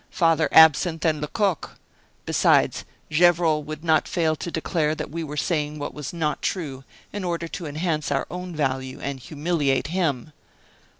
Father 0.09 0.49
Absinthe 0.51 1.05
and 1.05 1.21
Lecoq. 1.21 1.75
Besides, 2.25 2.85
Gevrol 3.11 3.61
would 3.61 3.83
not 3.83 4.07
fail 4.07 4.35
to 4.35 4.49
declare 4.49 4.95
that 4.95 5.11
we 5.11 5.23
were 5.23 5.37
saying 5.37 5.77
what 5.77 5.93
was 5.93 6.11
not 6.11 6.41
true, 6.41 6.83
in 7.13 7.23
order 7.23 7.47
to 7.49 7.67
enhance 7.67 8.11
our 8.11 8.25
own 8.31 8.55
value, 8.55 8.99
and 8.99 9.19
humiliate 9.19 9.89
him." 9.93 10.33